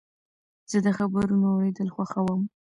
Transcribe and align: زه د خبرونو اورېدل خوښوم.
زه 0.71 0.77
د 0.85 0.87
خبرونو 0.97 1.45
اورېدل 1.53 1.87
خوښوم. 1.95 2.41